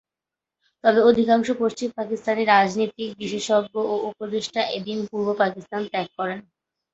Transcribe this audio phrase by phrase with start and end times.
[0.83, 6.39] তবে অধিকাংশ পশ্চিম পাকিস্তানি রাজনীতিক, বিশেষজ্ঞ ও উপদেষ্টা এদিন পূর্ব পাকিস্তান ত্যাগ করেন।